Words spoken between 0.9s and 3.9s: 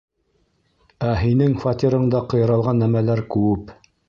Ә һинең фатирыңда ҡыйралған нәмәләр күп!